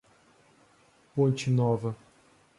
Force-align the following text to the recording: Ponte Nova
Ponte 1.13 1.53
Nova 1.53 1.95